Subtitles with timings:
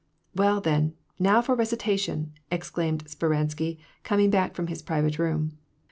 [0.35, 5.59] "Well, then, now for a recitation!" exclaimed Speransky, coming back from his private room.